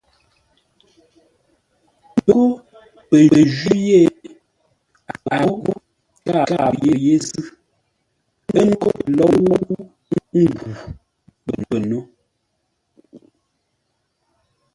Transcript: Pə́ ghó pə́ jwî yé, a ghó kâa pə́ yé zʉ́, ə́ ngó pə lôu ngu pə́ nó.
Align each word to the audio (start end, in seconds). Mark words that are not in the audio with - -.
Pə́ 2.25 2.33
ghó 2.33 2.43
pə́ 3.09 3.21
jwî 3.57 3.77
yé, 3.89 4.01
a 5.33 5.35
ghó 5.61 5.73
kâa 6.25 6.41
pə́ 6.79 6.93
yé 7.05 7.13
zʉ́, 7.27 7.45
ə́ 8.57 8.63
ngó 8.71 8.87
pə 8.97 9.05
lôu 9.17 9.35
ngu 9.41 9.55
pə́ 11.67 11.79
nó. 11.89 11.99